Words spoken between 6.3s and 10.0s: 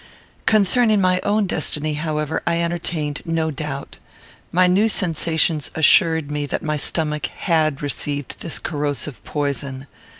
me that my stomach had received this corrosive poison.